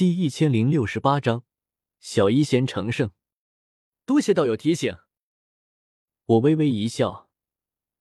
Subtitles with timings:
[0.00, 1.44] 第一千零六十八章，
[1.98, 3.10] 小医仙成圣。
[4.06, 4.96] 多谢道友提醒。
[6.24, 7.28] 我微微一笑。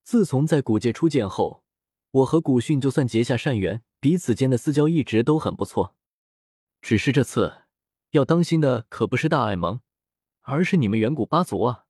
[0.02, 1.66] 自从在古界初见后，
[2.12, 5.94] 我和古训就算结下善缘，彼此间的私交一直都很不错。
[6.82, 7.64] 只是这次
[8.12, 9.82] 要当心的可不是大爱盟，
[10.44, 11.84] 而是你们远古八族啊！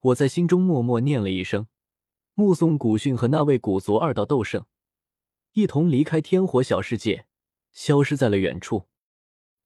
[0.00, 1.68] 我在心中默默念了一声，
[2.34, 4.66] 目送古训和那位古族二道斗圣
[5.52, 7.28] 一同离开天火小世界。
[7.72, 8.88] 消失在了远处，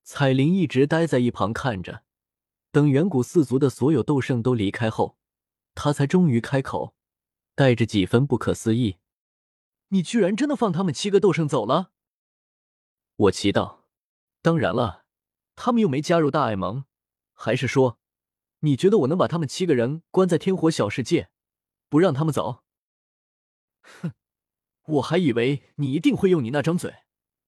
[0.03, 2.03] 彩铃一直待在一旁看着，
[2.71, 5.17] 等远古四族的所有斗圣都离开后，
[5.73, 6.95] 他才终于开口，
[7.55, 8.97] 带着几分不可思议
[9.89, 11.91] ：“你居然真的放他们七个斗圣走了？”
[13.15, 13.87] 我奇道
[14.43, 15.05] ：“当然了，
[15.55, 16.85] 他们又没加入大爱盟，
[17.33, 17.99] 还是说，
[18.59, 21.29] 你觉得我能把他们七个人关在天火小世界，
[21.89, 22.63] 不让他们走？”
[23.81, 24.11] 哼，
[24.85, 27.04] 我还以为你一定会用你那张嘴。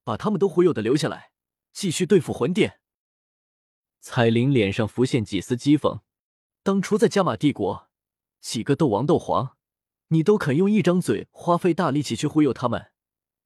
[0.07, 1.31] 把他们都忽悠的留下来，
[1.73, 2.79] 继续对付魂殿。
[3.99, 5.99] 彩铃脸上浮现几丝讥讽。
[6.63, 7.89] 当初在加玛帝国，
[8.39, 9.57] 几个斗王、斗皇，
[10.07, 12.93] 你都肯用一张嘴花费大力气去忽悠他们，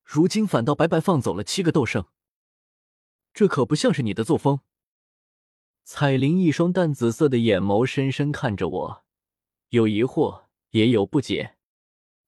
[0.04, 2.06] 如今反倒白白放走了七个斗圣，
[3.34, 4.60] 这可不像是你的作风。
[5.84, 9.04] 彩铃一双淡紫色的眼眸深深看着我，
[9.70, 11.56] 有疑惑，也有不解。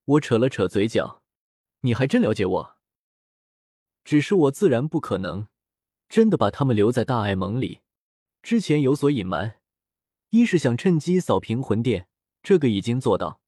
[0.05, 1.21] 我扯了扯嘴角，
[1.81, 2.72] 你还真了解我。
[4.03, 5.47] 只是我自然不可能
[6.09, 7.79] 真的把他们留在大爱盟里，
[8.41, 9.59] 之前有所隐瞒，
[10.29, 12.07] 一是想趁机扫平魂殿，
[12.41, 13.39] 这个已经做到；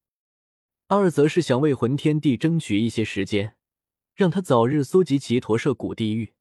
[0.88, 3.56] 二则是想为魂天帝争取一些时间，
[4.14, 6.32] 让他早日搜集齐驼舍古地狱。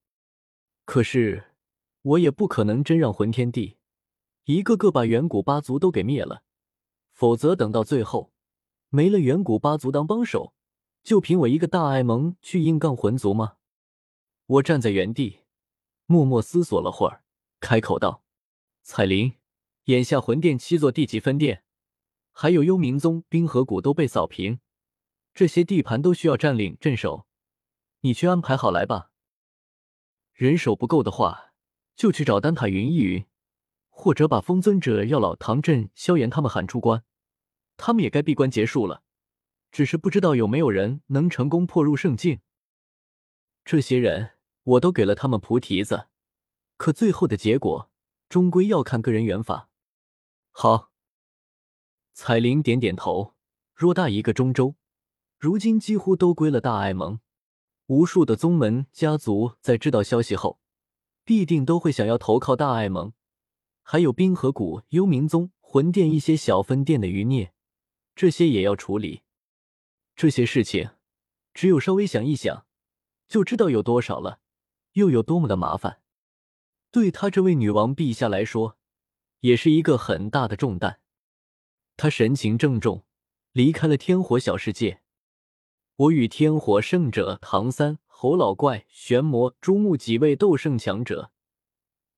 [0.86, 1.52] 可是
[2.02, 3.78] 我也不可能真让魂天帝
[4.46, 6.44] 一个个把远古八族都给灭了，
[7.12, 8.32] 否则等到最后
[8.90, 10.54] 没了远古八族当帮手，
[11.04, 13.58] 就凭我一个大爱盟去硬杠魂族吗？
[14.48, 15.40] 我站在原地，
[16.06, 17.24] 默默思索了会儿，
[17.60, 18.24] 开口道
[18.84, 19.34] ：“彩铃，
[19.86, 21.64] 眼下魂殿七座地级分殿，
[22.32, 24.60] 还有幽冥宗、冰河谷都被扫平，
[25.34, 27.26] 这些地盘都需要占领镇守，
[28.02, 29.10] 你去安排好来吧。
[30.32, 31.54] 人手不够的话，
[31.96, 33.26] 就去找丹塔云一云，
[33.90, 37.04] 或者把风尊者、药老、唐镇、萧炎他们喊出关，
[37.78, 39.02] 他们也该闭关结束了。
[39.72, 42.42] 只是不知道有没有人能成功破入圣境。
[43.64, 44.34] 这些人。”
[44.66, 46.08] 我都给了他们菩提子，
[46.76, 47.90] 可最后的结果
[48.28, 49.70] 终归要看个人缘法。
[50.52, 50.92] 好，
[52.14, 53.34] 彩铃点点头。
[53.78, 54.76] 偌大一个中州，
[55.38, 57.20] 如今几乎都归了大爱盟。
[57.88, 60.62] 无数的宗门家族在知道消息后，
[61.26, 63.12] 必定都会想要投靠大爱盟。
[63.84, 67.54] 还有冰河谷、幽冥宗、魂殿一些小分店的余孽，
[68.16, 69.24] 这些也要处理。
[70.16, 70.92] 这些事情，
[71.54, 72.66] 只有稍微想一想，
[73.28, 74.40] 就知道有多少了。
[74.96, 76.02] 又有多么的麻烦，
[76.90, 78.78] 对他这位女王陛下来说，
[79.42, 81.00] 也是一个很大的重担。
[81.98, 83.06] 他神情郑重，
[83.52, 85.02] 离开了天火小世界。
[85.98, 91.32] 我与天火圣者唐三、侯老怪、玄魔、朱木几位斗圣强者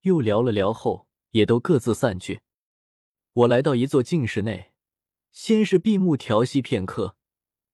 [0.01, 2.41] 又聊了聊后，也都各自散去。
[3.33, 4.71] 我来到一座静室内，
[5.31, 7.15] 先是闭目调息片刻，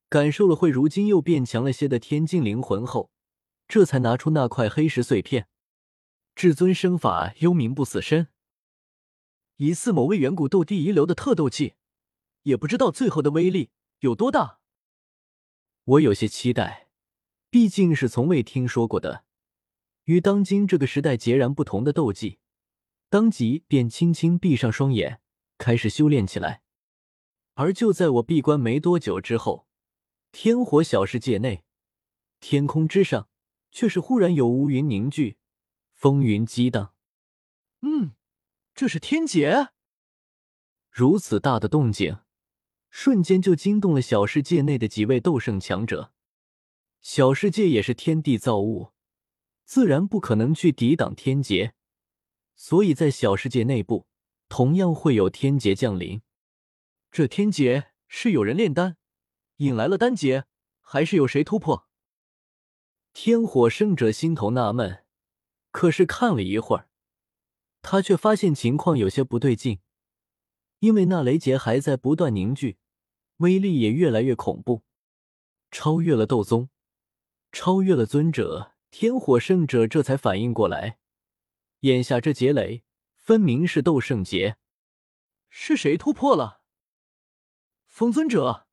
[0.07, 3.12] 感受了会如今又变强了些的天境灵魂后。
[3.73, 5.47] 这才拿出那块黑石碎片，
[6.35, 8.27] 至尊身法幽冥不死身，
[9.55, 11.73] 疑似某位远古斗帝遗留的特斗技，
[12.43, 14.59] 也不知道最后的威力有多大。
[15.85, 16.89] 我有些期待，
[17.49, 19.25] 毕竟是从未听说过的，
[20.03, 22.37] 与当今这个时代截然不同的斗技，
[23.09, 25.19] 当即便轻轻闭上双眼，
[25.57, 26.61] 开始修炼起来。
[27.55, 29.65] 而就在我闭关没多久之后，
[30.31, 31.63] 天火小世界内，
[32.39, 33.29] 天空之上。
[33.73, 35.37] 却是忽然有乌云凝聚，
[35.91, 36.93] 风云激荡。
[37.81, 38.13] 嗯，
[38.75, 39.69] 这是天劫。
[40.91, 42.19] 如此大的动静，
[42.91, 46.13] 瞬间就惊动了小世界内的几位斗圣强者。
[47.01, 48.93] 小世界也是天地造物，
[49.65, 51.73] 自然不可能去抵挡天劫，
[52.55, 54.05] 所以在小世界内部，
[54.47, 56.21] 同样会有天劫降临。
[57.11, 58.97] 这天劫是有人炼丹
[59.57, 60.45] 引来了丹劫，
[60.79, 61.89] 还是有谁突破？
[63.13, 65.05] 天火圣者心头纳闷，
[65.69, 66.89] 可是看了一会儿，
[67.83, 69.79] 他却发现情况有些不对劲，
[70.79, 72.79] 因为那雷劫还在不断凝聚，
[73.37, 74.81] 威力也越来越恐怖，
[75.69, 76.69] 超越了斗宗，
[77.51, 78.71] 超越了尊者。
[78.89, 80.99] 天火圣者这才反应过来，
[81.79, 82.83] 眼下这劫雷
[83.15, 84.57] 分明是斗圣劫，
[85.49, 86.61] 是谁突破了？
[87.87, 88.67] 风尊者、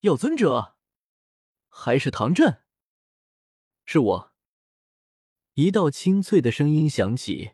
[0.00, 0.76] 药尊者，
[1.68, 2.62] 还是唐震？
[3.90, 4.32] 是我。
[5.54, 7.52] 一道清脆的声音响起，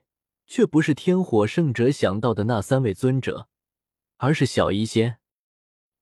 [0.48, 3.48] 却不是天火圣者想到的那三位尊者，
[4.16, 5.18] 而是小医仙。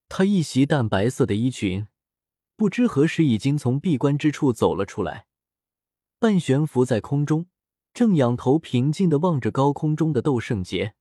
[0.09, 1.87] 他一袭淡白色的衣裙，
[2.57, 5.27] 不知何时已经从闭关之处走了出来，
[6.19, 7.49] 半悬浮在空中，
[7.93, 10.95] 正仰头平静的望着高空中的斗圣劫。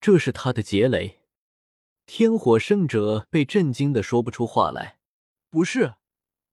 [0.00, 1.20] 这是他的劫雷。
[2.06, 4.98] 天火圣者被震惊的说不出话来。
[5.50, 5.96] 不是，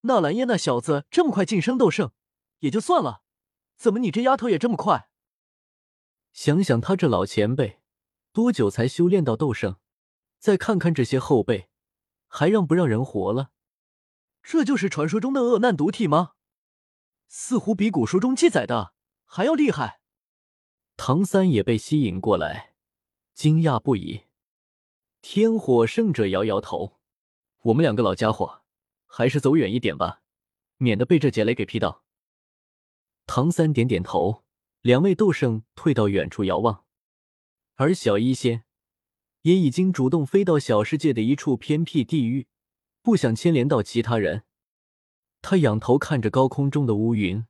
[0.05, 2.11] 纳兰嫣那小子这么快晋升斗圣，
[2.59, 3.23] 也就算了，
[3.75, 5.09] 怎么你这丫头也这么快？
[6.31, 7.81] 想想他这老前辈，
[8.31, 9.77] 多久才修炼到斗圣？
[10.37, 11.69] 再看看这些后辈，
[12.27, 13.51] 还让不让人活了？
[14.43, 16.33] 这就是传说中的恶难毒体吗？
[17.27, 18.93] 似乎比古书中记载的
[19.25, 20.01] 还要厉害。
[20.97, 22.75] 唐三也被吸引过来，
[23.33, 24.25] 惊讶不已。
[25.21, 26.99] 天火圣者摇摇头
[27.63, 28.61] ：“我们两个老家伙，
[29.17, 30.21] 还是走远一点吧，
[30.75, 32.03] 免得被这劫雷给劈到。”
[33.25, 34.43] 唐三点点头，
[34.81, 36.83] 两位斗圣退到远处遥望，
[37.75, 38.65] 而小医仙。
[39.43, 42.47] 也已经主动飞到小世界的一处偏僻地域，
[43.03, 44.43] 不想牵连到其他人。
[45.41, 47.45] 他仰头看着高空中的乌云，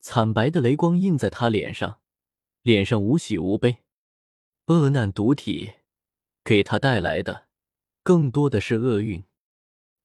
[0.00, 2.00] 惨白的雷光映在他脸上，
[2.62, 3.78] 脸上无喜无悲。
[4.66, 5.72] 恶难毒体
[6.44, 7.48] 给他带来的
[8.02, 9.24] 更多的是厄运。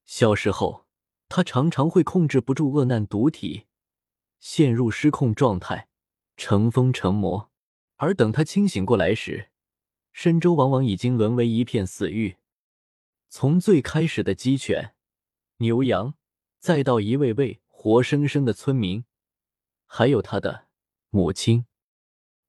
[0.05, 0.85] 小时候，
[1.27, 3.65] 他常常会控制不住恶难毒体，
[4.39, 5.89] 陷入失控状态，
[6.37, 7.51] 成疯成魔。
[7.97, 9.49] 而等他清醒过来时，
[10.13, 12.37] 深州往往已经沦为一片死域，
[13.29, 14.93] 从最开始的鸡犬、
[15.57, 16.13] 牛羊，
[16.59, 19.05] 再到一位位活生生的村民，
[19.85, 20.67] 还有他的
[21.09, 21.65] 母亲，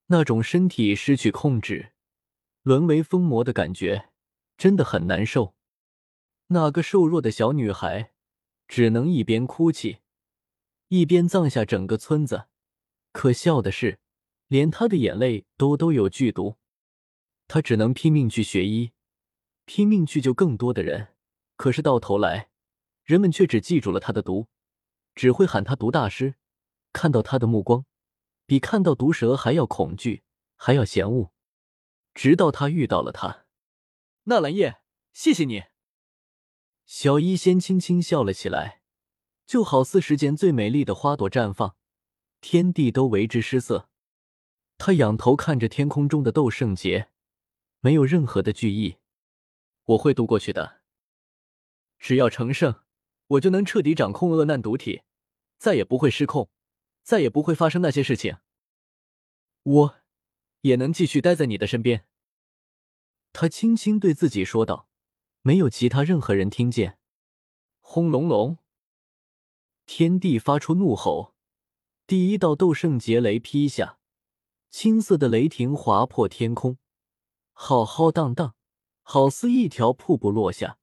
[0.08, 1.92] 那种身体失去控制、
[2.62, 4.10] 沦为疯魔的感觉，
[4.58, 5.55] 真的很难受。
[6.48, 8.12] 那个瘦弱的小女孩，
[8.68, 9.98] 只能一边哭泣，
[10.88, 12.46] 一边葬下整个村子。
[13.12, 13.98] 可笑的是，
[14.46, 16.56] 连她的眼泪都都有剧毒。
[17.48, 18.92] 她只能拼命去学医，
[19.64, 21.08] 拼命去救更多的人。
[21.56, 22.50] 可是到头来，
[23.02, 24.48] 人们却只记住了他的毒，
[25.14, 26.34] 只会喊他毒大师。
[26.92, 27.84] 看到他的目光，
[28.46, 30.22] 比看到毒蛇还要恐惧，
[30.56, 31.32] 还要嫌恶。
[32.14, 33.44] 直到他遇到了他，
[34.24, 34.80] 纳兰叶，
[35.12, 35.64] 谢谢你。
[36.86, 38.80] 小医仙轻轻笑了起来，
[39.44, 41.76] 就好似世间最美丽的花朵绽放，
[42.40, 43.90] 天地都为之失色。
[44.78, 47.10] 他仰头看着天空中的斗圣劫。
[47.80, 48.96] 没有任何的惧意，
[49.84, 50.80] 我会渡过去的。
[51.98, 52.82] 只要成圣，
[53.26, 55.02] 我就能彻底掌控恶难毒体，
[55.58, 56.50] 再也不会失控，
[57.02, 58.38] 再也不会发生那些事情。
[59.62, 59.96] 我
[60.62, 62.06] 也能继续待在你的身边。
[63.32, 64.88] 他轻轻对自己说道，
[65.46, 66.98] 没有其他任何人听见。
[67.78, 68.58] 轰隆隆，
[69.86, 71.36] 天地发出怒吼，
[72.04, 74.00] 第一道斗圣劫雷劈下，
[74.70, 76.78] 青色的雷霆划破天空。
[77.52, 78.56] 浩浩荡荡，
[79.02, 80.78] 好似一条瀑布落下，